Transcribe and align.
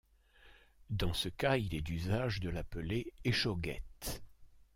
Dans 0.89 1.13
ce 1.13 1.29
cas 1.29 1.57
il 1.57 1.75
est 1.75 1.81
d'usage 1.83 2.39
de 2.39 2.49
l'appeler 2.49 3.13
échauguette. 3.23 4.23